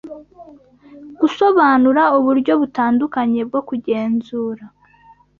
gusobanura 1.19 2.03
uburyo 2.17 2.53
butandukanye 2.61 3.41
bwo 3.49 3.61
kugenzura 3.67 4.63